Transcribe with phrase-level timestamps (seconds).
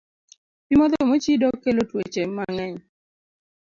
[0.65, 2.75] Pi modho mochido kelo tuoche mang'eny.